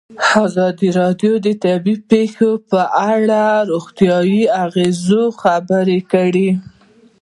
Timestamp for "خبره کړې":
5.41-6.49